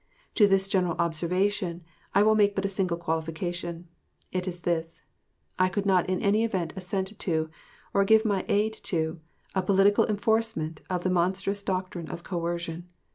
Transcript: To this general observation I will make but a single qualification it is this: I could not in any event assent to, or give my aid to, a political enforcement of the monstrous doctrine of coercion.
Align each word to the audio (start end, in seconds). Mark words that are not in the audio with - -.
To 0.33 0.47
this 0.47 0.67
general 0.67 0.95
observation 0.97 1.83
I 2.15 2.23
will 2.23 2.33
make 2.33 2.55
but 2.55 2.65
a 2.65 2.69
single 2.69 2.97
qualification 2.97 3.87
it 4.31 4.47
is 4.47 4.61
this: 4.61 5.03
I 5.59 5.69
could 5.69 5.85
not 5.85 6.09
in 6.09 6.19
any 6.23 6.43
event 6.43 6.73
assent 6.75 7.13
to, 7.19 7.51
or 7.93 8.03
give 8.03 8.25
my 8.25 8.43
aid 8.47 8.73
to, 8.85 9.19
a 9.53 9.61
political 9.61 10.07
enforcement 10.07 10.81
of 10.89 11.03
the 11.03 11.11
monstrous 11.11 11.61
doctrine 11.61 12.09
of 12.09 12.23
coercion. 12.23 12.87